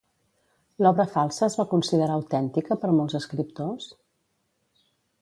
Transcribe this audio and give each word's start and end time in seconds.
L'obra 0.85 1.05
falsa 1.17 1.43
es 1.49 1.59
va 1.61 1.67
considerar 1.75 2.17
autèntica 2.21 2.81
per 2.85 2.93
molts 3.01 3.21
escriptors? 3.23 3.93